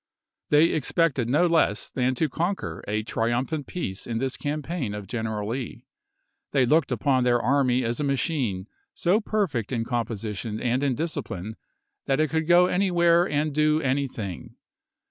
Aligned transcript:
They 0.49 0.65
expected 0.69 1.29
no 1.29 1.45
less 1.45 1.87
than 1.87 2.15
to 2.15 2.27
conquer 2.27 2.83
a 2.87 3.03
trium 3.03 3.45
phant 3.45 3.67
peace 3.67 4.07
in 4.07 4.17
this 4.17 4.35
campaign 4.35 4.95
of 4.95 5.05
General 5.05 5.49
Lee. 5.49 5.85
They 6.53 6.65
looked 6.65 6.91
upon 6.91 7.23
their 7.23 7.39
army 7.39 7.83
as 7.83 7.99
a 7.99 8.03
machine 8.03 8.65
so 8.95 9.21
perfect 9.21 9.71
in 9.71 9.85
composition 9.85 10.59
and 10.59 10.81
in 10.81 10.95
discipline 10.95 11.55
that 12.07 12.19
it 12.19 12.31
could 12.31 12.47
go 12.47 12.65
any 12.65 12.89
where 12.89 13.29
and 13.29 13.53
do 13.53 13.79
anything. 13.79 14.55